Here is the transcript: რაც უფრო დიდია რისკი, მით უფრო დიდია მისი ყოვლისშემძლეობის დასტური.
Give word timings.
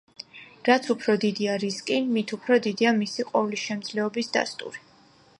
რაც 0.67 0.87
უფრო 0.93 1.13
დიდია 1.25 1.57
რისკი, 1.63 1.99
მით 2.15 2.33
უფრო 2.37 2.57
დიდია 2.67 2.93
მისი 3.01 3.25
ყოვლისშემძლეობის 3.27 4.33
დასტური. 4.39 4.83